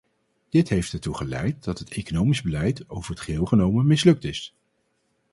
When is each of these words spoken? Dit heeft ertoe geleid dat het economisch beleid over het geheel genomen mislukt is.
Dit 0.49 0.69
heeft 0.69 0.93
ertoe 0.93 1.15
geleid 1.17 1.63
dat 1.63 1.79
het 1.79 1.89
economisch 1.91 2.41
beleid 2.41 2.89
over 2.89 3.11
het 3.11 3.19
geheel 3.19 3.45
genomen 3.45 3.87
mislukt 3.87 4.23
is. 4.23 4.55